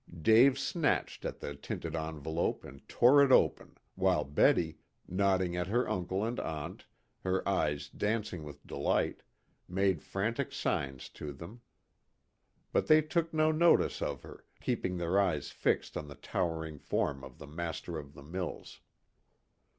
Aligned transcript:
Dave 0.23 0.57
snatched 0.57 1.25
at 1.25 1.41
the 1.41 1.53
tinted 1.53 1.95
envelope 1.95 2.63
and 2.65 2.89
tore 2.89 3.21
it 3.23 3.31
open, 3.31 3.77
while 3.93 4.23
Betty, 4.23 4.79
nodding 5.07 5.55
at 5.55 5.67
her 5.67 5.87
uncle 5.87 6.25
and 6.25 6.39
aunt, 6.39 6.87
her 7.19 7.47
eyes 7.47 7.87
dancing 7.87 8.43
with 8.43 8.65
delight, 8.65 9.21
made 9.67 10.01
frantic 10.01 10.51
signs 10.53 11.07
to 11.09 11.31
them. 11.31 11.61
But 12.71 12.87
they 12.87 13.03
took 13.03 13.31
no 13.31 13.51
notice 13.51 14.01
of 14.01 14.23
her, 14.23 14.43
keeping 14.59 14.97
their 14.97 15.19
eyes 15.21 15.51
fixed 15.51 15.95
on 15.95 16.07
the 16.07 16.15
towering 16.15 16.79
form 16.79 17.23
of 17.23 17.37
the 17.37 17.45
master 17.45 17.99
of 17.99 18.15
the 18.15 18.23
mills. 18.23 18.79